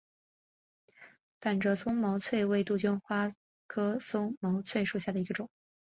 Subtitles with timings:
[1.39, 3.31] 反折松毛翠为杜鹃花
[3.67, 5.47] 科松毛翠属下的一个种。